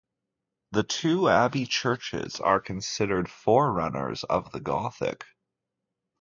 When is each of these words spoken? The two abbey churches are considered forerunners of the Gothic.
The 0.71 0.81
two 0.81 1.29
abbey 1.29 1.67
churches 1.67 2.39
are 2.39 2.59
considered 2.59 3.29
forerunners 3.29 4.23
of 4.23 4.51
the 4.51 4.59
Gothic. 4.59 5.23